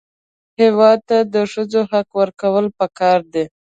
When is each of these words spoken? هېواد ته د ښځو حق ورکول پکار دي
هېواد 0.59 0.99
ته 1.09 1.17
د 1.33 1.35
ښځو 1.51 1.81
حق 1.91 2.07
ورکول 2.19 2.65
پکار 2.79 3.19
دي 3.33 3.45